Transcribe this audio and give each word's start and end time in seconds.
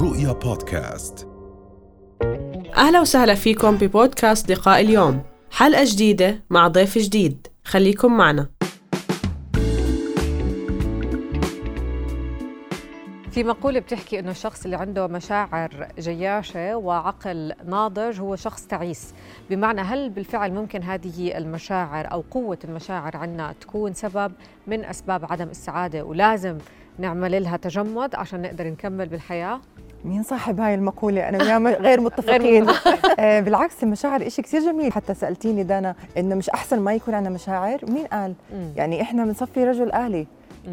رؤيا 0.00 0.32
بودكاست. 0.32 1.28
أهلا 2.76 3.00
وسهلا 3.00 3.34
فيكم 3.34 3.76
ببودكاست 3.76 4.50
لقاء 4.50 4.80
اليوم. 4.80 5.22
حلقة 5.50 5.84
جديدة 5.84 6.42
مع 6.50 6.68
ضيف 6.68 6.98
جديد. 6.98 7.46
خليكم 7.64 8.16
معنا. 8.16 8.48
في 13.30 13.44
مقولة 13.44 13.80
بتحكي 13.80 14.18
إنه 14.18 14.30
الشخص 14.30 14.64
اللي 14.64 14.76
عنده 14.76 15.06
مشاعر 15.06 15.88
جياشة 15.98 16.76
وعقل 16.76 17.52
ناضج 17.66 18.20
هو 18.20 18.36
شخص 18.36 18.66
تعيس، 18.66 19.14
بمعنى 19.50 19.80
هل 19.80 20.10
بالفعل 20.10 20.52
ممكن 20.52 20.82
هذه 20.82 21.38
المشاعر 21.38 22.12
أو 22.12 22.24
قوة 22.30 22.58
المشاعر 22.64 23.16
عنا 23.16 23.54
تكون 23.60 23.94
سبب 23.94 24.32
من 24.66 24.84
أسباب 24.84 25.32
عدم 25.32 25.48
السعادة 25.48 26.04
ولازم 26.04 26.58
نعمل 26.98 27.42
لها 27.42 27.56
تجمد 27.56 28.14
عشان 28.14 28.42
نقدر 28.42 28.66
نكمل 28.66 29.08
بالحياة؟ 29.08 29.60
مين 30.04 30.22
صاحب 30.22 30.60
هاي 30.60 30.74
المقولة؟ 30.74 31.28
أنا 31.28 31.58
وياه 31.58 31.58
غير 31.58 32.00
متفقين. 32.00 32.66
آه 33.18 33.40
بالعكس 33.40 33.82
المشاعر 33.82 34.26
إشي 34.26 34.42
كثير 34.42 34.60
جميل. 34.60 34.92
حتى 34.92 35.14
سألتيني 35.14 35.62
دانا 35.62 35.94
إنه 36.18 36.34
مش 36.34 36.50
أحسن 36.50 36.80
ما 36.80 36.94
يكون 36.94 37.14
عندنا 37.14 37.34
مشاعر؟ 37.34 37.80
مين 37.88 38.06
قال؟ 38.06 38.34
يعني 38.76 39.02
إحنا 39.02 39.24
بنصفي 39.24 39.64
رجل 39.64 39.92
آلي. 39.92 40.26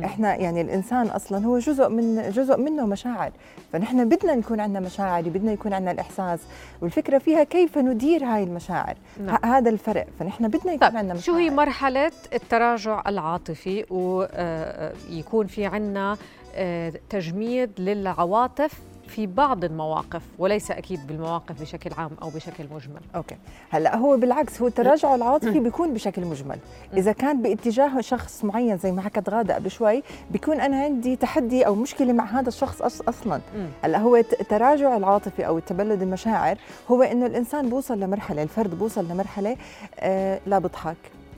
إحنا 0.03 0.35
يعني 0.35 0.61
الإنسان 0.61 1.07
أصلا 1.07 1.45
هو 1.45 1.59
جزء 1.59 1.89
من 1.89 2.29
جزء 2.29 2.57
منه 2.57 2.85
مشاعر. 2.85 3.31
فنحن 3.73 4.09
بدنا 4.09 4.35
نكون 4.35 4.59
عندنا 4.59 4.79
مشاعر 4.79 5.21
بدنا 5.21 5.51
يكون 5.51 5.73
عندنا 5.73 5.91
الإحساس. 5.91 6.39
والفكرة 6.81 7.17
فيها 7.17 7.43
كيف 7.43 7.77
ندير 7.77 8.23
هاي 8.23 8.43
المشاعر. 8.43 8.95
نعم. 9.25 9.37
هذا 9.45 9.69
الفرق. 9.69 10.07
فنحن 10.19 10.47
بدنا 10.47 10.73
يكون 10.73 10.87
طيب 10.87 10.97
عندنا 10.97 11.13
مشاعر 11.13 11.37
شو 11.37 11.43
هي 11.43 11.49
مرحلة 11.49 12.11
التراجع 12.33 13.03
العاطفي؟ 13.07 13.85
ويكون 13.89 15.47
في 15.47 15.65
عنا 15.65 16.17
آه، 16.55 16.93
تجميد 17.09 17.71
للعواطف 17.79 18.81
في 19.07 19.27
بعض 19.27 19.63
المواقف 19.63 20.21
وليس 20.39 20.71
أكيد 20.71 21.07
بالمواقف 21.07 21.61
بشكل 21.61 21.91
عام 21.97 22.11
أو 22.21 22.29
بشكل 22.29 22.63
مجمل. 22.71 23.01
أوكي. 23.15 23.35
هلأ 23.69 23.95
هو 23.95 24.17
بالعكس 24.17 24.61
هو 24.61 24.67
التراجع 24.67 25.15
العاطفي 25.15 25.59
بيكون 25.59 25.93
بشكل 25.93 26.25
مجمل. 26.25 26.57
إذا 26.93 27.11
كان 27.11 27.41
باتجاه 27.41 28.01
شخص 28.01 28.43
معين 28.45 28.77
زي 28.77 28.91
ما 28.91 29.01
حكت 29.01 29.29
غادة 29.29 29.55
قبل 29.55 29.71
شوي 29.71 30.03
بيكون 30.31 30.59
أنا 30.61 30.77
عندي 30.83 31.15
تحدي 31.15 31.65
أو 31.65 31.75
مشكلة 31.75 32.13
مع 32.13 32.25
هذا 32.25 32.47
الشخص 32.49 32.81
أصلا. 33.01 33.41
هلأ 33.83 33.97
هو 33.97 34.15
الت- 34.15 34.41
التراجع 34.41 34.97
العاطفي 34.97 35.47
أو 35.47 35.59
تبلد 35.59 36.01
المشاعر 36.01 36.57
هو 36.91 37.03
إنه 37.03 37.25
الإنسان 37.25 37.69
بوصل 37.69 37.99
لمرحلة 37.99 38.43
الفرد 38.43 38.79
بوصل 38.79 39.05
لمرحلة 39.07 39.57
آه 39.99 40.39
لا 40.45 40.59
بضحك 40.59 40.95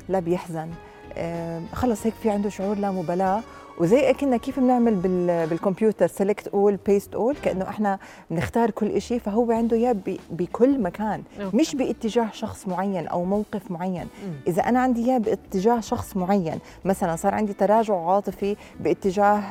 لا 0.10 0.20
بيحزن 0.20 0.70
آه 1.18 1.62
خلص 1.74 2.06
هيك 2.06 2.14
في 2.24 2.30
عنده 2.30 2.50
شعور 2.50 2.78
لا 2.78 2.92
مبالاة 2.92 3.42
وزي 3.80 4.14
كنا 4.14 4.38
كيف 4.38 4.60
بنعمل 4.60 4.96
بال- 4.96 5.48
بالكمبيوتر 5.48 6.08
select 6.08 6.48
all 6.48 6.78
paste 6.86 7.16
all 7.16 7.36
كأنه 7.36 7.70
إحنا 7.70 8.00
بنختار 8.32 8.72
كل 8.72 9.02
شيء 9.02 9.20
فهو 9.20 9.52
عنده 9.52 9.78
اياه 9.78 9.96
بكل 10.32 10.82
مكان 10.82 11.24
okay. 11.42 11.58
مش 11.58 11.76
باتجاه 11.76 12.28
شخص 12.34 12.68
معين 12.68 13.08
أو 13.08 13.24
موقف 13.26 13.72
معين 13.72 14.08
مم. 14.26 14.34
إذا 14.48 14.62
أنا 14.62 14.80
عندي 14.80 15.06
اياه 15.06 15.18
باتجاه 15.18 15.80
شخص 15.80 16.18
معين 16.18 16.60
مثلا 16.86 17.16
صار 17.16 17.34
عندي 17.36 17.54
تراجع 17.54 17.96
عاطفي 18.10 18.56
باتجاه 18.80 19.42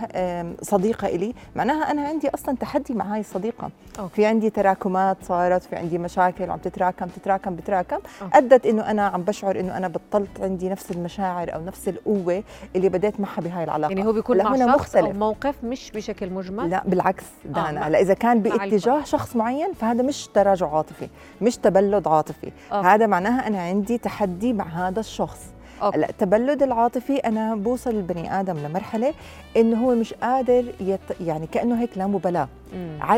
صديقة 0.62 1.06
إلي 1.08 1.34
معناها 1.56 1.90
أنا 1.90 2.02
عندي 2.08 2.28
أصلا 2.28 2.56
تحدي 2.56 2.94
مع 2.94 3.04
هاي 3.14 3.20
الصديقة 3.20 3.70
okay. 3.98 4.14
في 4.14 4.26
عندي 4.26 4.50
تراكمات 4.50 5.16
صارت 5.22 5.62
في 5.62 5.76
عندي 5.76 5.98
مشاكل 5.98 6.50
عم 6.50 6.58
تتراكم 6.58 7.06
تتراكم 7.06 7.56
تتراكم 7.56 7.96
okay. 8.22 8.38
أدت 8.38 8.66
إنه 8.66 8.90
أنا 8.90 9.06
عم 9.06 9.22
بشعر 9.22 9.60
إنه 9.60 9.76
أنا 9.76 9.88
بطلت 9.88 10.40
عندي 10.40 10.68
نفس 10.68 10.90
المشاعر 10.90 11.54
أو 11.54 11.64
نفس 11.64 11.88
القوة 11.88 12.42
اللي 12.76 12.88
بديت 12.88 13.20
معها 13.20 13.40
بهاي 13.40 13.64
العلاقة 13.64 13.90
يعني 13.90 14.06
هو 14.06 14.15
بيكون 14.16 14.38
مع 14.38 14.56
شخص 14.56 14.80
مختلف. 14.80 15.04
أو 15.06 15.12
موقف 15.12 15.54
مش 15.64 15.90
بشكل 15.90 16.30
مجمل 16.30 16.70
لا 16.70 16.82
بالعكس 16.86 17.24
دانا 17.44 17.72
مع- 17.72 17.86
هلا 17.86 18.00
إذا 18.00 18.14
كان 18.14 18.42
باتجاه 18.42 19.04
شخص 19.04 19.36
معين 19.36 19.72
فهذا 19.72 20.02
مش 20.02 20.28
تراجع 20.34 20.68
عاطفي 20.76 21.08
مش 21.42 21.56
تبلد 21.56 22.08
عاطفي 22.08 22.52
okay. 22.72 22.88
هذا 22.88 23.06
معناها 23.06 23.46
أنا 23.46 23.62
عندي 23.62 23.98
تحدي 23.98 24.52
مع 24.52 24.64
هذا 24.88 25.00
الشخص. 25.00 25.40
هلا 25.82 26.08
التبلد 26.10 26.62
العاطفي 26.62 27.16
أنا 27.16 27.54
بوصل 27.54 27.90
البني 27.90 28.40
آدم 28.40 28.56
لمرحلة 28.58 29.14
إنه 29.56 29.84
هو 29.86 29.94
مش 29.94 30.14
قادر 30.14 30.64
يت... 30.80 31.00
يعني 31.20 31.46
كأنه 31.46 31.80
هيك 31.80 31.98
لا 31.98 32.06
مبالاة. 32.06 32.48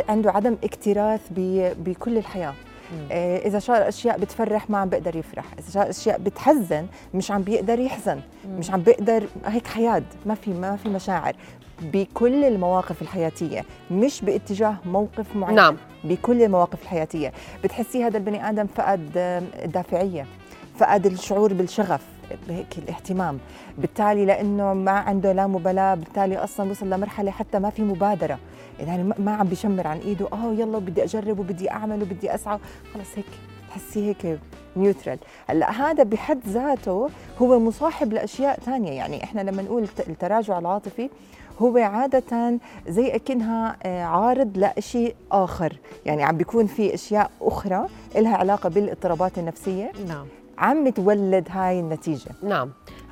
عنده 0.08 0.30
عدم 0.30 0.56
اكتراث 0.64 1.20
ب... 1.30 1.68
بكل 1.84 2.18
الحياة. 2.18 2.54
آه، 3.12 3.38
إذا 3.38 3.58
صار 3.58 3.88
أشياء 3.88 4.18
بتفرح 4.18 4.70
ما 4.70 4.78
عم 4.78 4.88
بيقدر 4.88 5.16
يفرح. 5.16 5.44
إذا 5.58 5.70
صار 5.70 5.90
أشياء 5.90 6.18
بتحزن 6.18 6.86
مش 7.14 7.30
عم 7.30 7.42
بيقدر 7.42 7.78
يحزن. 7.78 8.20
مم. 8.44 8.58
مش 8.58 8.70
عم 8.70 8.80
بيقدر 8.82 9.24
هيك 9.44 9.66
حياد 9.66 10.04
ما 10.26 10.34
في 10.34 10.50
ما 10.50 10.76
في 10.76 10.88
مشاعر. 10.88 11.36
بكل 11.82 12.44
المواقف 12.44 13.02
الحياتية 13.02 13.64
مش 13.90 14.20
باتجاه 14.20 14.76
موقف 14.86 15.36
معين. 15.36 15.54
نعم. 15.54 15.76
بكل 16.04 16.42
المواقف 16.42 16.82
الحياتية. 16.82 17.32
بتحسي 17.64 18.04
هذا 18.04 18.18
البني 18.18 18.48
آدم 18.48 18.66
فقد 18.66 19.10
الدافعيه 19.64 20.26
فقد 20.78 21.06
الشعور 21.06 21.52
بالشغف 21.52 22.02
هيك 22.48 22.78
الاهتمام. 22.78 23.38
بالتالي 23.78 24.24
لأنه 24.26 24.74
ما 24.74 24.90
عنده 24.90 25.32
لا 25.32 25.46
مبالاة 25.46 25.94
بالتالي 25.94 26.36
أصلا 26.36 26.70
وصل 26.70 26.90
لمرحلة 26.90 27.30
حتى 27.30 27.58
ما 27.58 27.70
في 27.70 27.82
مبادرة. 27.82 28.38
يعني 28.78 29.14
ما- 29.18 29.34
عم 29.34 29.46
بيشمر 29.46 29.86
عن 29.86 29.98
إيده. 29.98 30.28
آه 30.32 30.52
يلا 30.52 30.78
بدي 30.78 31.04
أجرب 31.04 31.38
وبدي 31.38 31.70
أعمل 31.70 32.02
وبدي 32.02 32.34
أسعى. 32.34 32.58
خلص 32.94 33.08
هيك 33.16 33.26
تحسيه 33.68 34.08
هيك 34.08 34.38
نيوترال 34.76 35.18
هلأ 35.46 35.70
هذا 35.70 36.02
بحد 36.02 36.38
ذاته 36.48 37.08
هو 37.42 37.58
مصاحب 37.58 38.12
لأشياء 38.12 38.60
ثانية 38.60 38.90
يعني 38.92 39.24
إحنا 39.24 39.40
لما 39.40 39.62
نقول 39.62 39.82
الت- 39.82 40.08
التراجع 40.08 40.58
العاطفي 40.58 41.10
هو 41.58 41.76
عادة 41.76 42.58
زي 42.88 43.14
أكنها 43.14 43.76
آه، 43.82 44.02
عارض 44.04 44.64
لشيء 44.78 45.14
آخر. 45.32 45.78
يعني 46.06 46.22
عم 46.22 46.36
بيكون 46.36 46.66
في 46.66 46.94
أشياء 46.94 47.30
أخرى 47.42 47.86
إلها 48.16 48.36
علاقة 48.36 48.68
بالاضطرابات 48.68 49.38
النفسية. 49.38 49.92
نعم. 50.08 50.26
عم 50.58 50.88
تولد 50.88 51.48
هاي 51.50 51.80
النتيجة. 51.80 52.30
نعم. 52.42 52.70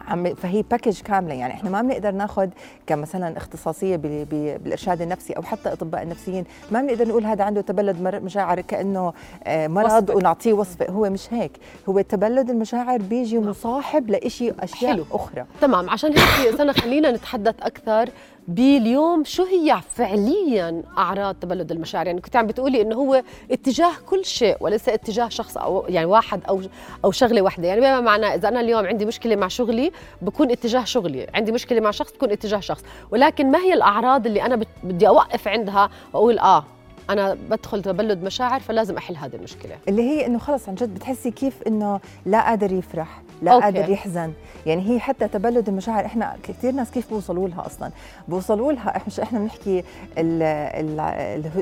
عم 0.08 0.34
فهي 0.34 0.62
باكج 0.62 1.00
كاملة. 1.00 1.34
يعني 1.34 1.52
إحنا 1.52 1.70
ما 1.70 1.82
بنقدر 1.82 2.10
ناخذ 2.10 2.48
كمثلا 2.86 3.36
اختصاصية 3.36 3.96
بال- 3.96 4.24
بال- 4.24 4.58
بالإرشاد 4.58 5.02
النفسي 5.02 5.32
أو 5.32 5.42
حتى 5.42 5.72
أطباء 5.72 6.02
النفسيين. 6.02 6.44
ما 6.70 6.80
بنقدر 6.82 7.08
نقول 7.08 7.24
هذا 7.26 7.44
عنده 7.44 7.60
تبلد 7.60 8.00
مشاعر 8.24 8.60
كأنه 8.60 9.12
آه، 9.44 9.68
مرض 9.68 10.02
وصفة. 10.02 10.14
ونعطيه 10.16 10.52
وصفة. 10.52 10.86
هو 10.90 11.10
مش 11.10 11.32
هيك. 11.32 11.52
هو 11.88 12.00
تبلد 12.00 12.50
المشاعر 12.50 12.98
بيجي 12.98 13.38
مصاحب 13.38 14.10
لإشي 14.10 14.50
أشياء 14.60 14.92
حلو. 14.92 15.04
أخرى. 15.12 15.44
تمام. 15.60 15.90
عشان 15.90 16.10
هيك 16.18 16.56
سنة 16.56 16.72
خلينا 16.72 17.10
نتحدث 17.10 17.54
أكثر 17.62 18.08
باليوم 18.48 19.24
شو 19.24 19.44
هي 19.44 19.80
فعليا 19.94 20.82
أعراض 20.98 21.34
تبلد 21.34 21.72
المشاعر؟ 21.72 22.06
يعني 22.06 22.20
كنت 22.20 22.36
عم 22.36 22.46
بتقولي 22.46 22.82
إنه 22.82 22.96
هو 22.96 23.22
اتجاه 23.50 23.92
كل 24.06 24.24
شيء 24.24 24.56
وليس 24.60 24.88
اتجاه 24.88 25.28
شخص 25.28 25.56
أو 25.56 25.84
يعني 25.88 26.06
واحد 26.06 26.40
أو 26.48 26.60
أو 27.04 27.10
شغلة 27.10 27.42
واحدة. 27.42 27.68
يعني 27.68 27.80
بما 27.80 28.00
معناه 28.00 28.34
إذا 28.34 28.48
أنا 28.48 28.60
اليوم 28.60 28.86
عندي 28.86 29.04
مشكلة 29.04 29.36
مع 29.36 29.48
شغلي 29.48 29.92
بكون 30.22 30.50
اتجاه 30.50 30.84
شغلي 30.84 31.26
عندي 31.34 31.52
مشكلة 31.52 31.80
مع 31.80 31.90
شخص 31.90 32.12
تكون 32.12 32.30
اتجاه 32.30 32.60
شخص. 32.60 32.82
ولكن 33.10 33.50
ما 33.50 33.58
هي 33.58 33.74
الأعراض 33.74 34.26
اللي 34.26 34.56
بت- 34.56 34.68
بدي 34.84 35.08
أوقف 35.08 35.48
عندها 35.48 35.90
وأقول 36.12 36.38
آه 36.38 36.64
أنا 37.10 37.34
بدخل 37.50 37.82
تبلد 37.82 38.22
مشاعر 38.22 38.60
فلازم 38.60 38.96
أحل 38.96 39.16
هذه 39.16 39.34
المشكلة. 39.36 39.78
اللي 39.88 40.02
هي 40.02 40.26
إنه 40.26 40.38
خلص 40.38 40.68
عن 40.68 40.74
جد 40.74 40.94
بتحسي 40.94 41.30
كيف 41.30 41.62
إنه 41.66 42.00
لا 42.26 42.40
قادر 42.46 42.72
يفرح. 42.72 43.22
لا 43.42 43.52
أوكي. 43.52 43.64
قادر 43.64 43.90
يحزن. 43.90 44.32
يعني 44.66 44.90
هي 44.90 45.00
حتى 45.00 45.28
تبلد 45.28 45.68
المشاعر 45.68 46.04
إحنا 46.04 46.36
كثير 46.42 46.72
ناس 46.72 46.90
كيف 46.90 47.10
بوصلوا 47.10 47.48
لها 47.48 47.66
أصلا؟ 47.66 47.90
بوصلوا 48.28 48.72
لها 48.72 48.96
إحنا 48.96 49.22
إحنا 49.22 49.38
بنحكي 49.38 49.78
ال 50.18 50.42
ال 50.42 51.00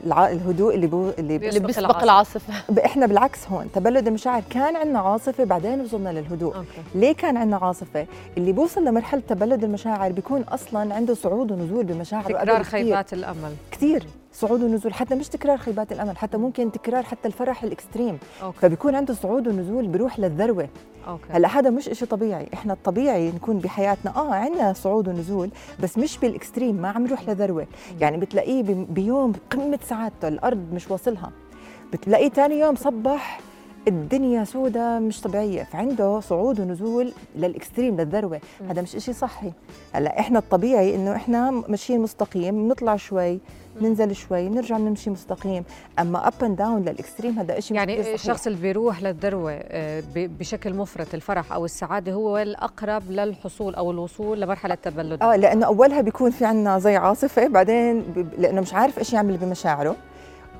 الع- 0.07 0.29
الهدوء 0.31 0.75
اللي 0.75 0.87
بو 0.87 1.11
اللي 1.19 1.39
بيسبق 1.39 1.67
بيسبق 1.67 2.03
العاصفة. 2.03 2.05
العاصفة. 2.05 2.85
إحنا 2.87 3.07
بالعكس 3.07 3.39
هون 3.49 3.69
تبلد 3.75 4.07
المشاعر. 4.07 4.43
كان 4.51 4.77
عندنا 4.77 4.99
عاصفة 4.99 5.45
بعدين 5.45 5.81
وصلنا 5.81 6.09
للهدوء. 6.09 6.57
okay. 6.57 6.69
ليه 6.95 7.13
كان 7.15 7.37
عندنا 7.37 7.57
عاصفة؟ 7.57 8.07
اللي 8.39 8.53
بوصل 8.53 8.85
لمرحلة 8.85 9.23
تبلد 9.29 9.65
المشاعر 9.65 10.13
بيكون 10.13 10.43
أصلا 10.43 10.95
عنده 10.95 11.15
صعود 11.15 11.53
ونزول 11.53 11.85
بمشاعره. 11.85 12.29
تكرار. 12.39 12.63
خيبات 12.63 13.13
الأمل. 13.13 13.53
كثير 13.73 14.07
صعود 14.35 14.63
ونزول 14.63 14.95
حتى 14.95 15.15
مش 15.15 15.29
تكرار 15.29 15.57
خيبات 15.59 15.93
الأمل 15.93 16.17
حتى 16.17 16.37
ممكن 16.37 16.73
تكرار 16.73 17.03
حتى 17.03 17.29
الفرح 17.29 17.63
ال 17.63 17.69
extreme. 17.69 18.19
okay. 18.43 18.59
فبيكون 18.59 18.95
عنده 18.95 19.15
صعود 19.15 19.49
ونزول 19.49 19.87
بيروح 19.87 20.19
للذروة. 20.19 20.69
okay. 21.09 21.25
هلأ 21.31 21.49
هذا 21.49 21.71
مش 21.71 21.89
إشي 21.89 22.07
طبيعي. 22.07 22.47
إحنا 22.55 22.73
الطبيعي 22.73 23.31
نكون 23.31 23.59
بحياتنا 23.59 24.17
آه 24.17 24.35
عندنا 24.35 24.73
صعود 24.73 25.09
ونزول 25.09 25.51
بس 25.83 25.99
مش 25.99 26.19
بال 26.19 26.31
extreme 26.31 26.75
ما 26.77 26.89
عم 26.89 27.07
يروح 27.07 27.29
لذروه 27.29 27.67
يعني 28.01 28.17
بتلاقيه 28.17 28.63
بي- 28.63 28.87
بيوم 28.91 29.33
قمه 29.51 29.79
سعادته 29.89 30.29
الأرض 30.29 30.73
مش 30.73 30.91
واصلها. 30.91 31.31
بتلاقيه 31.93 32.29
ثاني 32.29 32.59
يوم 32.61 32.75
صبح 32.77 33.41
الدنيا 33.89 34.45
سودة 34.45 34.99
مش 34.99 35.21
طبيعية 35.21 35.63
فعنده 35.63 36.21
صعود 36.21 36.61
ونزول 36.61 37.13
لل 37.37 37.50
extreme 37.50 37.97
للذروة. 37.97 38.41
هذا 38.71 38.83
مش 38.83 38.97
إشي 38.97 39.13
صحي. 39.13 39.53
هلأ 39.93 40.21
إحنا 40.21 40.39
الطبيعي 40.39 40.95
إنه 40.95 41.17
إحنا 41.17 41.51
ماشيين 41.51 42.01
مستقيم 42.01 42.69
نطلع 42.69 42.97
شوي 42.97 43.41
ننزل 43.81 44.15
شوي 44.17 44.49
نرجع 44.49 44.77
نمشي 44.79 45.11
مستقيم. 45.11 45.65
أما 45.99 46.29
up 46.29 46.45
and 46.45 46.57
down 46.57 46.83
لل 46.83 46.95
extreme 46.95 47.39
هذا 47.39 47.61
شيء 47.61 47.77
يعني 47.77 48.15
الشخص 48.15 48.47
اللي 48.47 48.59
بيروح 48.61 49.03
للذروة 49.03 49.53
آه، 49.53 50.03
بشكل 50.17 50.75
مفرط 50.75 51.15
الفرح 51.15 51.53
أو 51.53 51.65
السعادة 51.65 52.13
هو 52.13 52.39
الأقرب 52.39 53.11
للحصول 53.11 53.75
أو 53.75 53.91
الوصول 53.91 54.41
لمرحلة 54.41 54.75
التبلد 54.75 55.23
آه 55.23 55.37
لأنه 55.37 55.67
أولها 55.67 56.01
بيكون 56.01 56.31
في 56.31 56.45
عنا 56.45 56.79
زي 56.79 56.97
عاصفة 56.97 57.47
بعدين 57.49 58.05
لأنه 58.39 58.61
مش 58.61 58.75
عارف 58.75 58.99
إيش 58.99 59.13
يعمل 59.13 59.37
بمشاعره 59.37 59.97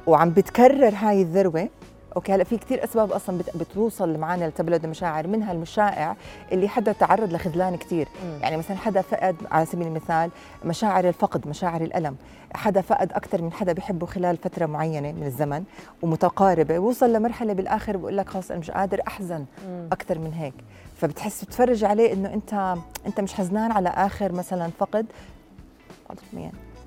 وعم 0.07 0.31
بتكرر 0.31 0.95
هاي 0.95 1.23
الذروة. 1.23 1.69
أوكي 2.17 2.33
هلأ 2.35 2.45
في 2.45 2.57
كثير 2.57 2.85
أسباب 2.85 3.13
أصلا 3.13 3.39
بت- 3.39 3.57
بتوصل 3.57 4.19
معنا 4.19 4.45
لتبلد 4.49 4.85
المشاعر 4.85 5.27
منها 5.27 5.53
المشائع 5.53 6.17
اللي 6.53 6.69
حدا 6.69 6.93
تعرض 6.93 7.33
لخذلان 7.33 7.77
كثير. 7.77 8.09
يعني 8.41 8.57
مثلا 8.57 8.77
حدا 8.77 9.01
فقد 9.03 9.37
على 9.51 9.67
سبيل 9.67 9.87
المثال 9.87 10.31
مشاعر 10.65 11.09
الفقد 11.09 11.49
مشاعر 11.49 11.81
الألم. 11.81 12.17
حدا 12.55 12.81
فقد 12.81 13.13
أكثر 13.13 13.43
من 13.43 13.53
حدا 13.53 13.73
بحبه 13.73 14.07
خلال 14.07 14.37
فترة 14.37 14.67
معينة 14.67 15.13
من 15.13 15.23
الزمن 15.27 15.65
ومتقاربة 16.03 16.79
وصل 16.79 17.13
لمرحلة 17.13 17.53
بالآخر 17.53 17.97
بقول 17.97 18.17
لك 18.17 18.29
خلص 18.29 18.51
أنا 18.51 18.61
مش 18.61 18.71
قادر 18.71 19.01
أحزن. 19.09 19.45
أكثر 19.93 20.19
من 20.19 20.33
هيك. 20.33 20.55
فبتحس 20.97 21.45
بتفرج 21.45 21.85
عليه 21.85 22.13
إنه 22.13 22.35
أنت 22.35 22.75
أنت 23.07 23.21
مش 23.21 23.35
حزنان 23.35 23.73
على 23.73 23.89
آخر 23.89 24.33
مثلا 24.33 24.71
فقد. 24.79 25.07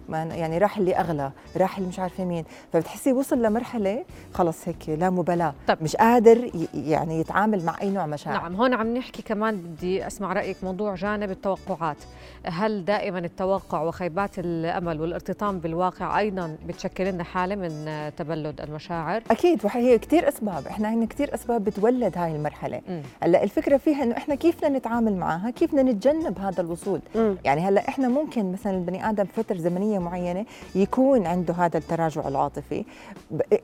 ما 0.10 0.24
يعني 0.24 0.58
راح 0.58 0.78
اللي 0.78 0.96
أغلى 0.96 1.32
راح 1.58 1.78
اللي 1.78 1.90
مش 1.90 2.00
عارفة 2.00 2.26
مين. 2.26 2.46
فبتحسي 2.74 3.14
وصل 3.14 3.42
لمرحلة 3.42 4.06
خلص 4.34 4.68
هيك 4.68 4.90
لا 4.90 5.10
مبالاة. 5.10 5.54
طب. 5.68 5.78
مش 5.82 5.96
قادر 5.96 6.52
يعني 6.74 7.20
يتعامل 7.20 7.66
مع 7.66 7.82
أي 7.82 7.90
نوع 7.90 8.06
مشاعر. 8.06 8.42
نعم 8.42 8.56
هون 8.56 8.74
عم 8.74 8.98
نحكي 8.98 9.22
كمان 9.22 9.58
بدي 9.58 10.08
أسمع 10.08 10.34
رأيك. 10.34 10.58
موضوع 10.64 10.96
جانب 10.96 11.32
التوقعات. 11.32 11.98
هل 12.46 12.86
دائما 12.86 13.20
التوقع 13.20 13.82
وخيبات 13.82 14.40
الأمل 14.40 15.02
والارتطام 15.02 15.60
بالواقع 15.60 16.20
أيضا 16.20 16.58
بتشكل 16.68 17.06
لنا 17.06 17.24
حالة 17.24 17.56
من 17.56 18.12
تبلد 18.18 18.62
المشاعر؟ 18.62 19.24
أكيد 19.32 19.66
وهي 19.66 19.98
كثير 19.98 20.28
أسباب. 20.28 20.68
إحنا 20.68 20.88
عندنا 20.88 21.06
كثير 21.06 21.34
أسباب 21.34 21.64
بتولد 21.64 22.18
هاي 22.18 22.36
المرحلة. 22.36 22.82
هلأ 23.24 23.44
الفكرة 23.44 23.78
فيها 23.78 24.04
إنه 24.04 24.18
إحنا 24.18 24.36
كيف 24.36 24.58
بدنا 24.58 24.78
نتعامل 24.78 25.16
معها؟ 25.16 25.50
كيف 25.50 25.72
بدنا 25.76 25.92
نتجنب 25.92 26.40
هذا 26.40 26.62
الوصول؟ 26.62 27.00
مم. 27.16 27.36
يعني 27.46 27.62
هلأ 27.62 27.88
إحنا 27.90 28.08
ممكن 28.08 28.52
مثلا 28.52 28.74
البني 28.74 29.10
آدم 29.10 29.26
فترة 29.26 29.58
زمنية 29.58 29.97
معينة 30.00 30.46
يكون 30.76 31.28
عنده 31.28 31.54
هذا 31.54 31.78
التراجع 31.78 32.28
العاطفي. 32.28 32.86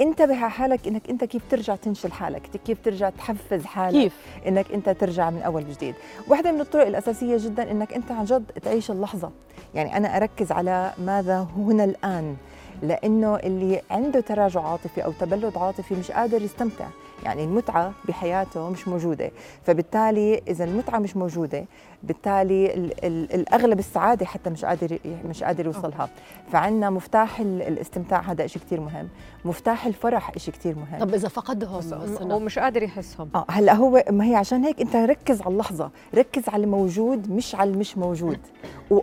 انتبه 0.01 0.35
على 0.35 0.51
حالك 0.51 0.88
إنك 0.88 1.09
أنت 1.09 1.24
كيف 1.24 1.41
ترجع 1.50 1.75
تنشل 1.75 2.12
حالك 2.12 2.41
كيف 2.65 2.77
ترجع 2.83 3.09
تحفز 3.09 3.65
حالك 3.65 4.01
كيف؟ 4.01 4.13
إنك 4.47 4.71
أنت 4.71 4.89
ترجع 4.89 5.30
من 5.30 5.41
أول 5.41 5.63
وجديد. 5.63 5.95
واحدة 6.27 6.51
من 6.51 6.62
الطرق 6.62 6.88
الأساسية 6.88 7.38
جدا 7.39 7.71
إنك 7.71 7.94
أنت 7.94 8.12
عن 8.12 8.25
جد 8.25 8.45
تعيش 8.63 8.91
اللحظة. 8.91 9.31
يعني 9.75 9.97
أنا 9.97 10.18
أركز 10.18 10.51
على 10.51 10.91
ماذا 11.06 11.47
هنا 11.57 11.83
الآن 11.83 12.35
لأنه 12.81 13.35
اللي 13.35 13.81
عنده 13.91 14.19
تراجع 14.19 14.62
عاطفي 14.62 15.06
أو 15.06 15.12
تبلد 15.12 15.57
عاطفي 15.57 15.95
مش 15.95 16.12
قادر 16.12 16.41
يستمتع. 16.41 16.85
يعني 17.23 17.43
المتعة 17.43 17.93
بحياته 18.07 18.69
مش 18.69 18.87
موجودة. 18.87 19.31
فبالتالي 19.63 20.41
إذا 20.47 20.63
المتعة 20.65 20.99
مش 20.99 21.15
موجودة 21.17 21.65
بالتالي 22.03 22.73
ال- 22.73 23.05
ال- 23.05 23.33
الأغلب 23.33 23.79
السعادة 23.79 24.25
حتى 24.25 24.49
مش 24.49 24.65
قادر 24.65 24.99
مش 25.29 25.43
قادر 25.43 25.65
يوصلها. 25.65 26.09
فعندنا 26.51 26.89
مفتاح 26.89 27.39
ال- 27.39 27.61
الاستمتاع 27.61 28.19
هذا 28.21 28.47
شيء 28.47 28.61
كثير 28.61 28.79
مهم. 28.79 29.07
مفتاح 29.45 29.85
الفرح 29.85 30.37
شيء 30.37 30.53
كثير 30.53 30.75
مهم. 30.75 30.99
طب 30.99 31.13
إذا 31.13 31.27
فقدهم 31.27 31.77
بس 31.79 31.85
سنة. 31.89 32.33
هو 32.33 32.39
مش 32.39 32.59
قادر 32.59 32.83
يحسهم. 32.83 33.29
آه 33.35 33.45
هلأ 33.49 33.73
هو 33.73 34.03
ما 34.09 34.25
هي 34.25 34.35
عشان 34.35 34.63
هيك 34.63 34.81
أنت 34.81 34.95
ركز 34.95 35.41
على 35.41 35.51
اللحظة 35.53 35.89
ركز 36.15 36.49
على 36.49 36.63
الموجود 36.63 37.31
مش 37.31 37.55
على 37.55 37.69
المش 37.69 37.97
موجود. 37.97 38.39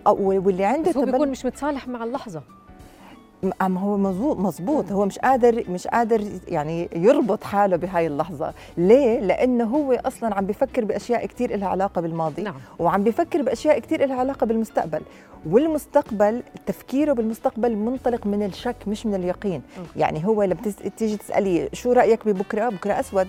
واللي 0.06 0.64
عنده 0.64 0.90
بس 0.90 0.96
هو 0.96 1.05
بيكون 1.05 1.28
مش 1.28 1.46
متصالح 1.46 1.88
مع 1.88 2.05
اللحظة. 2.05 2.43
م- 3.43 3.79
هو 3.79 3.97
مزبوط 3.97 4.37
مزبوط 4.39 4.93
هو 4.93 5.05
مش 5.07 5.19
قادر 5.19 5.65
مش 5.71 5.87
قادر 5.87 6.25
يعني 6.49 6.89
يربط 6.97 7.45
حاله 7.45 7.77
بهاي 7.77 8.07
اللحظة. 8.07 8.53
ليه؟ 8.77 9.21
لأنه 9.21 9.65
هو 9.65 9.93
أصلا 9.93 10.35
عم 10.35 10.47
بفكر 10.47 10.85
بأشياء 10.85 11.27
كثير 11.27 11.57
لها 11.57 11.69
علاقة 11.69 12.01
بالماضي 12.01 12.43
نعم. 12.43 12.55
وعم 12.79 13.05
بفكر 13.05 13.43
بأشياء 13.43 13.79
كثير 13.79 14.07
لها 14.07 14.17
علاقة 14.17 14.47
بالمستقبل. 14.47 15.01
والمستقبل 15.51 16.43
تفكيره 16.67 17.13
بالمستقبل 17.13 17.77
منطلق 17.77 18.27
من 18.27 18.43
الشك 18.43 18.77
مش 18.87 19.07
من 19.07 19.15
اليقين. 19.15 19.63
أوكي. 19.79 19.89
يعني 20.01 20.27
هو 20.27 20.43
لما 20.43 20.57
تيجي 20.97 21.17
تسألي 21.17 21.69
شو 21.73 21.93
رأيك 21.93 22.29
ببكرة؟ 22.29 22.69
بكرة 22.69 23.01
أسود. 23.01 23.29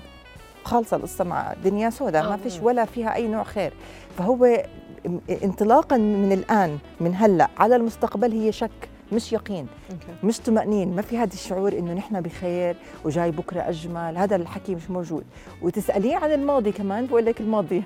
خالصه 0.63 0.97
القصة 0.97 1.23
مع 1.23 1.53
دنيا 1.63 1.89
سوداء 1.89 2.23
ما 2.23 2.33
آه. 2.33 2.37
فيش 2.37 2.59
ولا 2.61 2.85
فيها 2.85 3.15
أي 3.15 3.27
نوع 3.27 3.43
خير. 3.43 3.73
فهو 4.17 4.63
انطلاقا 5.43 5.97
من 5.97 6.31
الآن 6.31 6.77
من 6.99 7.15
هلأ 7.15 7.47
على 7.57 7.75
المستقبل 7.75 8.31
هي 8.31 8.51
شك. 8.51 8.71
مش 9.11 9.33
يقين 9.33 9.67
أوكي. 9.91 10.25
مش 10.25 10.39
طمأنين 10.39 10.95
ما 10.95 11.01
في 11.01 11.17
هذا 11.17 11.33
الشعور 11.33 11.73
إنه 11.73 11.93
نحن 11.93 12.21
بخير 12.21 12.75
وجاي 13.05 13.31
بكرة 13.31 13.61
أجمل 13.69 14.17
هذا 14.17 14.35
الحكي 14.35 14.75
مش 14.75 14.89
موجود. 14.89 15.23
وتسأليه 15.61 16.15
عن 16.15 16.31
الماضي 16.31 16.71
كمان 16.71 17.05
بقول 17.07 17.25
لك 17.25 17.41
الماضي. 17.41 17.83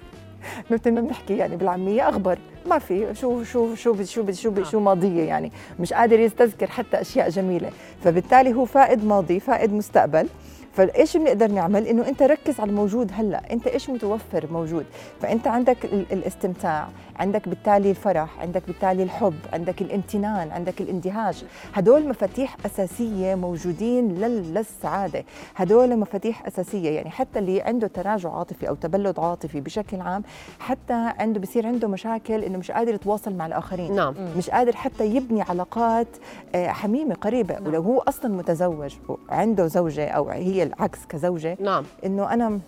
مثل 0.71 0.91
ما 0.95 1.01
بنحكي 1.01 1.37
يعني 1.37 1.55
بالعامية 1.55 2.09
أخبر. 2.09 2.37
ما 2.69 2.79
في 2.79 3.15
شو 3.15 3.43
شو 3.43 3.75
شو 3.75 3.93
بد- 3.93 4.03
شو 4.03 4.23
بد- 4.23 4.31
شو 4.33 4.49
بد- 4.51 4.63
شو 4.65 4.79
ماضية 4.79 5.23
يعني. 5.23 5.51
مش 5.79 5.93
قادر 5.93 6.19
يستذكر 6.19 6.67
حتى 6.67 7.01
أشياء 7.01 7.29
جميلة. 7.29 7.69
فبالتالي 8.03 8.53
هو 8.53 8.65
فائد 8.65 9.05
ماضي 9.05 9.39
فائد 9.39 9.73
مستقبل. 9.73 10.27
فايش 10.75 11.17
بنقدر 11.17 11.51
نعمل؟ 11.51 11.87
إنه 11.87 12.07
أنت 12.07 12.23
ركز 12.23 12.59
على 12.59 12.69
الموجود 12.69 13.11
هلأ. 13.13 13.53
أنت 13.53 13.67
إيش 13.67 13.89
متوفر 13.89 14.47
موجود؟ 14.51 14.85
فأنت 15.21 15.47
عندك 15.47 15.85
ال- 15.85 16.05
الاستمتاع 16.11 16.87
عندك 17.19 17.49
بالتالي 17.49 17.89
الفرح 17.89 18.39
عندك 18.41 18.63
بالتالي 18.67 19.03
الحب 19.03 19.33
عندك 19.53 19.81
الامتنان 19.81 20.51
عندك 20.51 20.81
الإندهاش. 20.81 21.43
هدول 21.73 22.07
مفاتيح 22.09 22.57
أساسية 22.65 23.35
موجودين 23.35 24.15
لل- 24.15 24.53
للسعادة. 24.53 25.23
هدول 25.55 25.97
مفاتيح 25.99 26.45
أساسية. 26.47 26.89
يعني 26.89 27.09
حتى 27.09 27.39
اللي 27.39 27.61
عنده 27.61 27.87
تراجع 27.87 28.33
عاطفي 28.37 28.69
أو 28.69 28.75
تبلد 28.75 29.19
عاطفي 29.19 29.61
بشكل 29.61 30.01
عام 30.01 30.23
حتى 30.59 30.93
عنده 31.19 31.39
بصير 31.39 31.67
عنده 31.67 31.87
مشاكل 31.87 32.43
إنه 32.43 32.57
مش 32.57 32.71
قادر 32.71 32.93
يتواصل 32.93 33.33
مع 33.33 33.45
الآخرين. 33.45 33.95
نعم. 33.95 34.13
مش 34.37 34.49
قادر 34.49 34.75
حتى 34.75 35.05
يبني 35.05 35.41
علاقات 35.41 36.07
آه، 36.55 36.67
حميمة 36.67 37.15
قريبة. 37.15 37.53
نعم. 37.53 37.67
ولو 37.67 37.81
هو 37.81 37.99
أصلا 37.99 38.31
متزوج 38.35 38.93
وعنده 39.07 39.67
زوجة 39.67 40.07
أو 40.07 40.29
هي 40.29 40.64
العكس 40.65 41.05
كزوجة 41.05 41.57
نعم. 41.61 41.83
إنه 42.05 42.33
أنا 42.33 42.59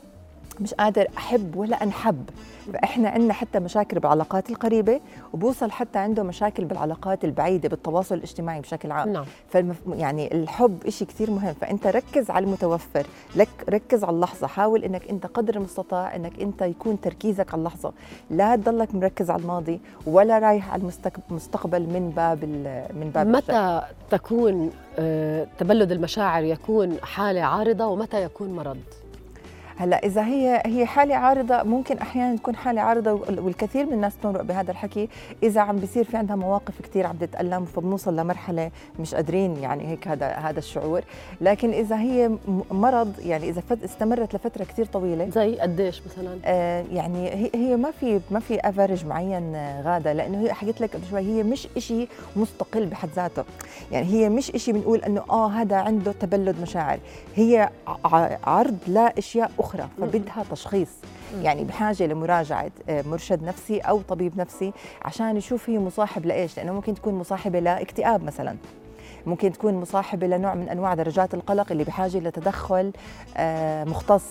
مش 0.60 0.74
قادر 0.74 1.08
أحب 1.18 1.56
ولا 1.56 1.84
أنحب. 1.84 2.30
فإحنا 2.74 3.10
عندنا 3.10 3.34
حتى 3.34 3.60
مشاكل 3.60 4.00
بالعلاقات 4.00 4.50
القريبة 4.50 5.00
وبوصل 5.34 5.72
حتى 5.72 6.00
عنده 6.00 6.24
مشاكل 6.24 6.66
بالعلاقات 6.66 7.26
البعيدة 7.26 7.70
بالتواصل 7.70 8.16
الاجتماعي 8.16 8.62
بشكل 8.62 8.92
عام. 8.92 9.10
نعم. 9.14 9.26
فالمف... 9.50 9.78
يعني 9.94 10.34
الحب 10.34 10.90
شيء 10.90 11.08
كثير 11.08 11.32
مهم. 11.32 11.54
فأنت 11.62 11.88
ركز 11.88 12.30
على 12.30 12.46
المتوفر. 12.46 13.06
لك 13.36 13.50
ركز 13.70 14.04
على 14.04 14.16
اللحظة. 14.16 14.48
حاول 14.48 14.84
إنك 14.84 15.10
أنت 15.10 15.26
قدر 15.26 15.56
المستطاع 15.56 16.16
إنك 16.16 16.40
أنت 16.42 16.62
يكون 16.62 17.02
تركيزك 17.02 17.54
على 17.54 17.60
اللحظة. 17.60 17.94
لا 18.30 18.56
تضلك 18.56 18.96
مركز 18.96 19.30
على 19.30 19.42
الماضي 19.42 19.80
ولا 20.08 20.40
رايح 20.40 20.74
على 20.74 20.82
المستق- 20.82 21.20
المستقبل 21.30 21.82
من 21.82 22.14
باب 22.16 22.44
ال- 22.44 22.96
من 22.96 23.10
باب 23.16 23.36
الشك. 23.36 23.50
متى 23.50 23.82
تكون 24.12 24.72
آه، 25.00 25.48
تبلد 25.60 25.92
المشاعر 25.92 26.44
يكون 26.44 26.98
حالة 27.04 27.42
عارضة 27.42 27.86
ومتى 27.86 28.24
يكون 28.24 28.50
مرض؟ 28.56 28.78
هلا 29.80 30.06
إذا 30.06 30.26
هي 30.26 30.64
هي 30.66 30.86
حالة 30.86 31.16
عارضة 31.16 31.64
ممكن 31.64 31.98
أحيانا 31.98 32.38
تكون 32.38 32.56
حالة 32.56 32.82
عارضة 32.82 33.12
وال- 33.14 33.40
والكثير 33.40 33.86
من 33.86 33.94
الناس 33.94 34.14
تمرق 34.24 34.42
بهذا 34.42 34.72
الحكي. 34.72 35.10
إذا 35.44 35.62
عم 35.62 35.76
بيصير 35.76 36.04
في 36.04 36.18
عندها 36.18 36.36
مواقف 36.36 36.82
كثير 36.82 37.08
عم 37.08 37.16
تتألم 37.16 37.66
فبنوصل 37.66 38.16
لمرحلة 38.16 38.72
مش 39.00 39.16
قادرين 39.16 39.58
يعني 39.58 39.88
هيك 39.88 40.08
هذا 40.08 40.28
هذا 40.28 40.60
الشعور. 40.60 41.02
لكن 41.42 41.70
إذا 41.70 41.96
هي 42.00 42.32
مرض 42.72 43.14
يعني 43.20 43.50
إذا 43.50 43.62
فت 43.62 43.84
استمرت 43.84 44.36
لفترة 44.36 44.64
كثير 44.64 44.86
طويلة. 44.86 45.30
زي 45.30 45.56
قديش 45.60 46.02
مثلا؟ 46.06 46.38
آه، 46.46 46.86
يعني 46.92 47.30
هي 47.30 47.50
هي 47.56 47.76
ما 47.76 47.92
في 47.92 48.20
ما 48.32 48.40
في 48.40 48.60
افرج 48.70 49.06
معين 49.06 49.56
غادة 49.84 50.14
لأنه 50.14 50.42
هي 50.42 50.54
حكيت 50.54 50.82
لك 50.82 50.96
قبل 50.96 51.06
شوي 51.10 51.22
هي 51.22 51.44
مش 51.44 51.68
إشي 51.78 52.08
مستقل 52.36 52.86
بحد 52.86 53.10
ذاته. 53.16 53.44
يعني 53.92 54.08
هي 54.08 54.30
مش 54.30 54.52
إشي 54.52 54.72
بنقول 54.72 55.00
إنه 55.00 55.24
آه 55.30 55.48
هذا 55.50 55.76
عنده 55.76 56.12
تبلد 56.12 56.62
مشاعر. 56.62 57.00
هي 57.36 57.70
عرض 58.44 58.78
لأشياء 58.88 59.52
أخرى 59.68 59.88
فبدها 60.02 60.44
تشخيص. 60.52 60.90
يعني 61.42 61.64
بحاجة 61.64 62.06
لمراجعة 62.06 62.72
آه، 62.90 63.02
مرشد 63.02 63.44
نفسي 63.44 63.80
أو 63.80 64.02
طبيب 64.02 64.38
نفسي 64.38 64.74
عشان 65.02 65.38
يشوف 65.38 65.70
هي 65.70 65.80
مصاحب 65.80 66.26
لإيش. 66.26 66.58
لأنه 66.58 66.74
ممكن 66.74 66.94
تكون 66.94 67.14
مصاحبة 67.14 67.60
لاكتئاب 67.60 68.24
مثلا. 68.24 68.56
ممكن 69.26 69.52
تكون 69.52 69.74
مصاحبة 69.74 70.28
لنوع 70.28 70.56
من 70.56 70.70
أنواع 70.70 70.94
درجات 70.94 71.34
القلق 71.34 71.72
اللي 71.72 71.84
بحاجة 71.84 72.18
لتدخل 72.18 72.92
آه، 73.38 73.84
مختص. 73.84 74.26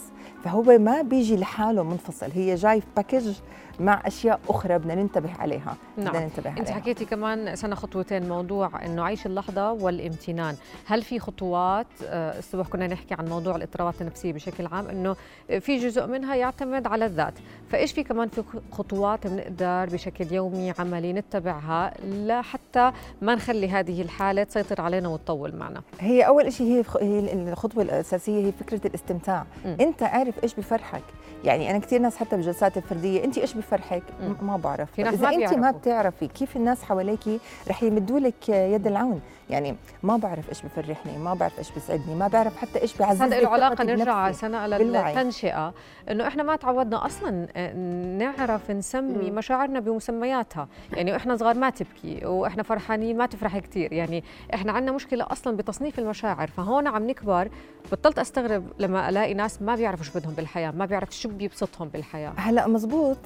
فهو 0.44 0.62
ما 0.78 1.02
بيجي 1.02 1.36
لحاله 1.36 1.82
منفصل 1.82 2.30
هي 2.34 2.54
جاي 2.54 2.80
في 2.80 2.86
باكج 2.96 3.32
مع 3.80 4.02
أشياء 4.06 4.40
أخرى 4.48 4.78
بدنا 4.78 4.94
ننتبه 4.94 5.30
عليها 5.38 5.76
بدنا 5.98 6.12
نعم. 6.12 6.22
ننتبه 6.22 6.50
أنت 6.50 6.58
عليها. 6.60 6.74
حكيتي 6.74 7.04
كمان 7.04 7.56
سنة 7.56 7.74
خطوتين 7.74 8.28
موضوع 8.28 8.84
إنه 8.84 9.04
عيش 9.04 9.26
اللحظة 9.26 9.72
والامتنان. 9.72 10.56
هل 10.86 11.02
في 11.02 11.18
خطوات؟ 11.18 11.86
آه، 12.04 12.38
الصبح 12.38 12.66
كنا 12.68 12.86
نحكي 12.86 13.14
عن 13.14 13.28
موضوع 13.28 13.56
الاضطرابات 13.56 14.00
النفسية 14.00 14.32
بشكل 14.32 14.66
عام 14.66 14.86
إنه 14.88 15.16
في 15.60 15.76
جزء 15.78 16.06
منها 16.06 16.34
يعتمد 16.34 16.86
على 16.86 17.06
الذات. 17.06 17.34
فإيش 17.70 17.92
في 17.92 18.02
كمان 18.02 18.28
في 18.28 18.42
خطوات 18.72 19.26
بنقدر 19.26 19.94
بشكل 19.94 20.32
يومي 20.32 20.72
عملي 20.78 21.12
نتبعها 21.12 21.92
لحتى 22.04 22.92
ما 23.22 23.34
نخلي 23.34 23.68
هذه 23.68 24.02
الحالة 24.02 24.42
تسيطر 24.42 24.80
علينا 24.80 25.08
وتطول 25.08 25.56
معنا؟ 25.56 25.82
هي 26.00 26.22
أول 26.22 26.52
شيء 26.52 26.84
هي 27.00 27.32
الخطوة 27.32 27.82
الأساسية 27.82 28.46
هي 28.46 28.52
فكرة 28.52 28.86
الاستمتاع. 28.86 29.46
مم. 29.64 29.76
أنت 29.80 30.02
عارف 30.26 30.42
إيش 30.44 30.54
بفرحك 30.54 31.02
يعني 31.44 31.70
أنا 31.70 31.78
كثير 31.78 32.00
ناس 32.00 32.16
حتى 32.16 32.36
بالجلسات 32.36 32.76
الفردية 32.76 33.24
انت 33.24 33.38
إيش 33.38 33.54
بفرحك. 33.54 34.02
ما 34.42 34.56
بعرف 34.56 34.92
في 34.92 35.02
ناس 35.02 35.14
إذا 35.14 35.30
ما 35.30 35.34
انت 35.34 35.54
ما. 35.54 35.70
بتعرفي 35.70 36.28
كيف 36.28 36.56
الناس 36.56 36.82
حواليك 36.82 37.40
رح 37.68 37.82
يمدوا 37.82 38.20
لك 38.20 38.48
يد 38.48 38.86
العون 38.86 39.20
يعني 39.50 39.76
ما 40.02 40.16
بعرف 40.16 40.48
إيش 40.48 40.62
بفرحني 40.62 41.18
ما 41.18 41.34
بعرف 41.34 41.58
إيش 41.58 41.70
بيسعدني 41.70 42.14
ما 42.14 42.28
بعرف 42.28 42.56
حتى 42.56 42.82
إيش 42.82 42.92
بس 42.92 42.98
بيعزز 42.98 43.22
هذا 43.22 43.36
لي 43.36 43.42
له 43.42 43.48
علاقة 43.48 43.74
ثقتي 43.74 43.92
نرجع. 43.94 44.32
سنة. 44.32 44.66
للتنشئه 44.66 45.74
إنه 46.10 46.26
إحنا 46.28 46.42
ما 46.42 46.56
تعودنا 46.56 47.06
أصلا 47.06 47.48
آه، 47.56 47.72
نعرف 48.18 48.70
نسمي 48.70 49.30
مم. 49.30 49.36
مشاعرنا 49.36 49.80
بمسمياتها 49.80 50.68
يعني 50.92 51.12
وإحنا 51.12 51.36
صغار 51.36 51.54
ما 51.54 51.70
تبكي 51.70 52.26
وإحنا 52.26 52.62
فرحانين 52.62 53.16
ما 53.16 53.26
تفرحي 53.26 53.60
كثير 53.60 53.92
يعني 53.92 54.24
إحنا 54.54 54.72
عندنا 54.72 54.92
مشكلة 54.92 55.26
أصلا 55.30 55.56
بتصنيف 55.56 55.98
المشاعر 55.98 56.46
فهون 56.46 56.86
عم 56.86 57.06
نكبر 57.06 57.48
بطلت 57.92 58.18
أستغرب 58.18 58.64
لما 58.78 59.08
ألاقي 59.08 59.34
ناس 59.34 59.62
ما 59.62 59.74
بيعرفوا 59.74 60.04
شو 60.04 60.12
بدهم 60.16 60.32
بالحياة 60.34 60.70
ما 60.70 60.84
بيعرف 60.86 61.10
شو 61.10 61.28
بيبسطهم 61.28 61.88
بالحياة 61.88 62.32
هلا 62.36 62.66
مزبوط 62.66 63.16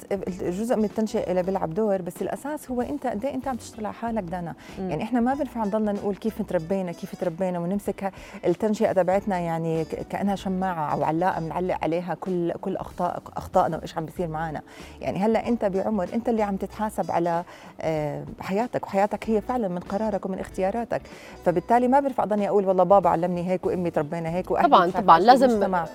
جزء 0.40 0.76
من 0.76 0.84
التنشئة 0.84 1.30
اللي 1.30 1.42
بيلعب 1.42 1.74
دور 1.74 2.02
بس 2.02 2.22
الأساس 2.22 2.70
هو 2.70 2.80
أنت 2.80 3.06
قد 3.06 3.24
إيه 3.24 3.34
أنت 3.34 3.48
عم 3.48 3.56
تشتغل 3.56 3.86
على 3.86 3.94
حالك 3.94 4.22
دانا 4.22 4.54
مم. 4.78 4.90
يعني 4.90 5.02
إحنا 5.02 5.20
ما 5.20 5.34
بنفع 5.34 5.64
نضلنا 5.64 5.92
نقول 5.92 6.16
كيف 6.16 6.42
تربينا 6.42 6.92
كيف 6.92 7.20
تربينا 7.20 7.58
ونمسك 7.58 8.12
التنشئة 8.46 8.92
تبعتنا 8.92 9.38
يعني 9.38 9.84
كأنها 9.84 10.36
شماعة 10.36 10.92
أو 10.92 11.04
علاقه 11.04 11.40
بنعلق 11.40 11.78
عليها 11.82 12.14
كل 12.14 12.52
كل 12.52 12.76
أخطاء 12.76 13.22
أخطائنا 13.36 13.76
وإيش 13.76 13.96
عم 13.98 14.04
بيصير 14.04 14.28
معنا 14.28 14.62
يعني 15.00 15.18
هلا 15.18 15.48
أنت 15.48 15.64
بعمر 15.64 16.08
أنت 16.14 16.28
اللي 16.28 16.42
عم 16.42 16.56
تتحاسب 16.56 17.10
على 17.10 17.44
آه، 17.80 18.24
حياتك 18.40 18.86
وحياتك 18.86 19.30
هي 19.30 19.40
فعلا 19.40 19.68
من 19.68 19.78
قرارك 19.78 20.26
ومن 20.26 20.38
اختياراتك 20.38 21.02
فبالتالي 21.44 21.88
ما 21.88 22.00
بنفع 22.00 22.24
ضلني 22.24 22.48
أقول 22.48 22.66
والله 22.66 22.84
بابا 22.84 23.10
علمني 23.10 23.48
هيك 23.50 23.66
وأمي 23.66 23.90
تربينا 23.90 24.28
هيك 24.30 24.48
طبعا 24.48 24.90
طبعا 24.90 25.18
لازم. 25.18 25.46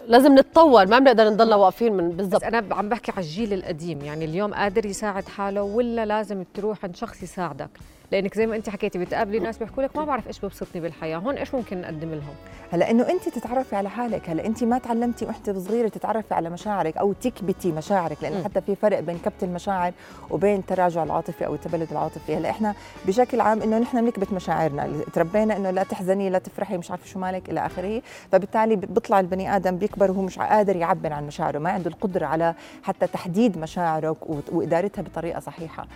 لازم 0.07 0.33
نتطور 0.39 0.84
ما 0.85 0.99
بنقدر 0.99 1.29
نضل 1.29 1.53
واقفين 1.53 1.93
من 1.93 2.09
بالضبط. 2.09 2.43
أنا 2.43 2.75
عم 2.75 2.89
بحكي 2.89 3.11
على 3.11 3.21
الجيل 3.21 3.53
القديم 3.53 4.01
يعني 4.01 4.25
اليوم 4.25 4.53
قادر 4.53 4.85
يساعد 4.85 5.27
حاله 5.27 5.63
ولا 5.63 6.05
لازم 6.05 6.43
تروح 6.53 6.77
عند 6.83 6.95
شخص 6.95 7.23
يساعدك؟ 7.23 7.69
لأنك 8.11 8.35
زي 8.35 8.47
ما 8.47 8.55
أنت 8.55 8.69
حكيتي 8.69 8.99
بتقابلي 8.99 9.39
ناس 9.39 9.57
بيحكوا 9.57 9.83
لك 9.83 9.97
ما 9.97 10.05
بعرف 10.05 10.27
إيش 10.27 10.39
ببسطني 10.45 10.81
بالحياة 10.81 11.17
هون 11.17 11.35
إيش 11.37 11.55
ممكن 11.55 11.81
نقدم 11.81 12.11
لهم؟ 12.11 12.35
هلا 12.71 12.91
إنه 12.91 13.09
انت 13.09 13.29
تتعرفي 13.29 13.75
على 13.75 13.89
حالك 13.89 14.29
هلا 14.29 14.45
انت 14.45 14.63
ما 14.63 14.77
تعلمتي 14.77 15.25
وانت 15.25 15.49
صغيرة 15.49 15.87
تتعرفي 15.87 16.33
على 16.33 16.49
مشاعرك 16.49 16.97
أو 16.97 17.13
تكبتي 17.13 17.71
مشاعرك 17.71 18.17
لأنه. 18.21 18.43
حتى 18.43 18.61
في 18.61 18.75
فرق 18.75 18.99
بين 18.99 19.17
كبت 19.25 19.43
المشاعر 19.43 19.93
وبين 20.31 20.59
التراجع 20.59 21.03
العاطفي 21.03 21.45
أو 21.45 21.53
التبلد 21.55 21.91
العاطفي. 21.91 22.35
هلا 22.35 22.49
إحنا 22.49 22.73
بشكل 23.07 23.41
عام 23.41 23.61
إنه 23.61 23.79
نحن 23.79 24.01
بنكبت 24.05 24.33
مشاعرنا 24.33 24.89
تربينا 25.13 25.57
إنه 25.57 25.71
لا 25.71 25.83
تحزني 25.83 26.29
لا 26.29 26.39
تفرحي 26.39 26.77
مش 26.77 26.91
عارفة 26.91 27.05
شو 27.07 27.19
مالك 27.19 27.49
إلى 27.49 27.65
آخره. 27.65 28.01
فبالتالي 28.31 28.75
بيطلع 28.75 29.19
البني 29.19 29.55
آدم 29.55 29.77
بيكبر 29.77 30.11
وهو 30.11 30.21
مش 30.21 30.39
قادر 30.39 30.75
يعبر 30.75 31.13
عن 31.13 31.27
مشاعره 31.27 31.59
ما 31.59 31.69
عنده 31.69 31.89
القدرة 31.89 32.25
على 32.25 32.55
حتى 32.83 33.07
تحديد 33.07 33.57
مشاعره 33.57 34.15
و- 34.21 34.39
وإدارتها 34.51 35.01
بطريقة 35.01 35.39
صحيحة. 35.39 35.87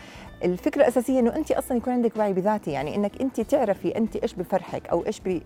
الفكرة 0.43 0.81
الأساسية 0.81 1.19
إنه 1.19 1.35
انت 1.35 1.51
أصلا 1.51 1.77
يكون 1.77 1.93
عندك 1.93 2.11
وعي 2.17 2.33
بذاتي 2.33 2.71
يعني 2.71 2.95
إنك 2.95 3.21
انت 3.21 3.41
تعرفي 3.41 3.97
انت 3.97 4.15
إيش 4.15 4.33
بفرحك 4.33 4.87
أو 4.87 5.05
إيش 5.05 5.19
بي 5.19 5.41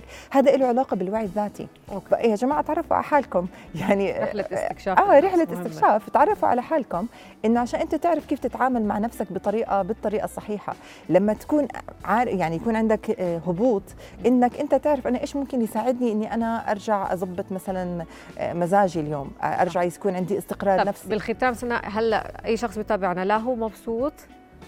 بيزعجك 0.00 0.48
هذا 0.48 0.56
له 0.56 0.66
علاقة 0.66 0.96
بالوعي 0.96 1.24
الذاتي. 1.24 1.66
okay. 1.92 2.14
يا 2.14 2.34
جماعة 2.34 2.62
تعرفوا 2.62 2.96
على 2.96 3.04
حالكم. 3.04 3.46
يعني 3.74 4.12
رحلة 4.12 4.44
استكشاف. 4.52 4.98
آه 4.98 5.20
رحلة. 5.20 5.42
استكشاف. 5.42 6.10
تعرفوا 6.10 6.48
على 6.48 6.62
حالكم 6.62 7.06
انه 7.44 7.60
عشان 7.60 7.80
أنت 7.80 7.94
تعرف 7.94 8.26
كيف 8.26 8.38
تتعامل 8.38 8.84
مع 8.84 8.98
نفسك 8.98 9.32
بطريقة 9.32 9.82
بالطريقة 9.82 10.24
الصحيحة 10.24 10.74
لما 11.08 11.32
تكون 11.32 11.68
عار 12.04 12.28
يعني 12.28 12.56
يكون 12.56 12.76
عندك 12.76 13.20
آه، 13.20 13.38
هبوط 13.38 13.82
إنك 14.26 14.60
أنت 14.60 14.74
تعرف 14.74 15.06
أنا 15.06 15.20
إيش 15.20 15.36
ممكن 15.36 15.62
يساعدني 15.62 16.12
إني 16.12 16.34
أنا 16.34 16.70
أرجع 16.70 17.12
أضبط 17.12 17.52
مثلا 17.52 18.04
آه، 18.38 18.52
مزاجي 18.52 19.00
اليوم 19.00 19.30
آه، 19.42 19.44
أرجع 19.44 19.82
يكون 19.82 20.14
عندي 20.16 20.38
استقرار 20.38 20.78
طب 20.78 20.86
نفسي. 20.86 21.08
بالختام 21.08 21.54
سنة 21.54 21.76
هلأ 21.76 22.44
أي 22.46 22.56
شخص 22.56 22.78
بيتابعنا 22.78 23.24
لا 23.24 23.36
هو 23.36 23.54
مبسوط 23.54 24.12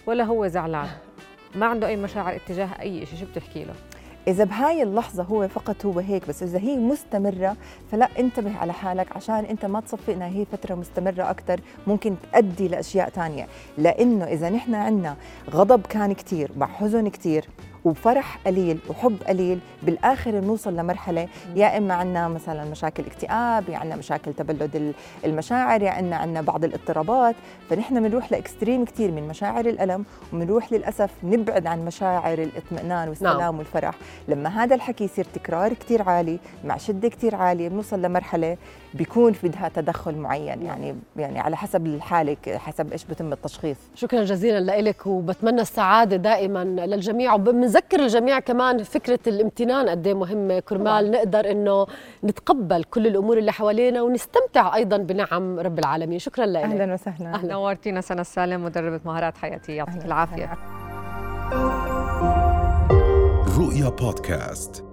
ولا 0.07 0.25
هو 0.25 0.47
زعلان؟ 0.47 0.87
ما 1.55 1.67
عنده 1.67 1.87
أي 1.87 1.97
مشاعر 1.97 2.37
اتجاه 2.37 2.69
أي 2.81 3.07
شيء 3.07 3.19
شو 3.19 3.27
بتحكي 3.27 3.65
له؟ 3.65 3.75
إذا 4.29 4.45
بهاي 4.45 4.83
اللحظة 4.83 5.23
هو 5.23 5.49
فقط 5.49 5.87
هو 5.87 5.99
هيك 5.99 6.29
بس 6.29 6.43
إذا 6.43 6.59
هي 6.59 6.77
مستمرة 6.77 7.57
فلا 7.93 8.09
انتبه 8.19 8.57
على 8.57 8.73
حالك 8.73 9.17
عشان 9.17 9.45
أنت 9.45 9.65
ما 9.65 9.81
تصفي 9.81 10.15
إنها 10.15 10.29
هي 10.29 10.45
فترة 10.45 10.75
مستمرة 10.75 11.31
أكثر 11.31 11.61
ممكن 11.87 12.15
تؤدي 12.33 12.69
لأشياء 12.69 13.09
تانية. 13.09 13.47
لأنه 13.79 14.25
إذا 14.25 14.51
نحن 14.51 14.75
عندنا 14.75 15.17
غضب 15.51 15.87
كان 15.87 16.13
كتير 16.13 16.51
مع 16.57 16.67
حزن 16.67 17.09
كتير 17.09 17.49
وفرح 17.85 18.39
قليل 18.47 18.79
وحب 18.89 19.17
قليل 19.29 19.59
بالآخر 19.83 20.41
بنوصل 20.41 20.77
لمرحلة 20.77 21.29
يا 21.57 21.79
إما 21.79 21.95
عندنا 21.95 22.29
مثلا 22.29 22.65
مشاكل 22.65 23.03
اكتئاب 23.07 23.69
يا 23.69 23.77
عندنا 23.77 23.97
مشاكل 23.97 24.33
تبلد 24.35 24.77
ال- 24.77 24.95
المشاعر 25.25 25.83
يا 25.83 25.91
عندنا 25.91 26.17
عندنا 26.17 26.41
بعض 26.41 26.65
الاضطرابات. 26.65 27.35
فنحن 27.71 28.03
بنروح 28.09 28.33
لإكستريم 28.33 28.85
كتير 28.85 29.11
من 29.11 29.29
مشاعر 29.29 29.67
الألم 29.67 30.05
وبنروح 30.33 30.73
للأسف 30.73 31.11
نبعد 31.25 31.67
عن 31.67 31.85
مشاعر 31.85 32.39
الاطمئنان 32.39 33.09
والسلام 33.09 33.39
نعم. 33.39 33.59
والفرح. 33.59 33.95
لما 34.29 34.49
هذا 34.65 34.75
الحكي 34.75 35.05
يصير 35.05 35.27
تكرار 35.35 35.73
كتير 35.73 36.03
عالي 36.03 36.39
مع 36.65 36.77
شدة 36.77 37.09
كتير 37.09 37.35
عالية 37.35 37.69
بنوصل 37.69 38.03
لمرحلة 38.03 38.57
بيكون 38.95 39.33
في 39.33 39.49
بدها 39.49 39.69
تدخل 39.75 40.15
معين. 40.15 40.63
يعني 40.63 40.95
يعني 41.17 41.41
على 41.41 41.57
حسب 41.57 41.87
الحالة 41.87 42.37
حسب 42.57 42.93
إيش 42.93 43.05
بتم 43.05 43.33
التشخيص. 43.33 43.77
شكرا 43.95 44.25
جزيلا 44.25 44.81
لك 44.81 45.07
وبتمنى 45.07 45.61
السعادة 45.61 46.17
دائما 46.17 46.65
للجميع 46.65 47.37
وبنذكر 47.73 48.01
الجميع 48.01 48.39
كمان 48.39 48.83
فكرة 48.83 49.19
الامتنان 49.27 49.89
قد 49.89 50.07
إيه 50.07 50.15
مهمه 50.15 50.59
كرمال 50.61 51.11
نقدر 51.11 51.51
إنه 51.51 51.87
نتقبل 52.25 52.85
كل 52.85 53.07
الأمور 53.07 53.39
اللي 53.39 53.53
حوالينا 53.53 54.03
ونستمتع 54.03 54.75
أيضا 54.75 54.97
بنعم 54.97 55.59
رب 55.61 55.79
العالمين. 55.79 56.19
شكرا 56.19 56.47
لك. 56.47 56.57
أهلا 56.63 56.95
وسهلا. 56.95 57.35
أهلاً. 57.35 57.53
نورتينا 57.53 58.01
سنة 58.01 58.21
السالم 58.21 58.65
مدربة 58.65 59.01
مهارات 59.05 59.37
حياتية. 59.37 59.77
يعطيك 59.77 59.97
وسهلاً. 59.97 60.57
رؤيا 63.59 63.89
بودكاست. 63.89 64.92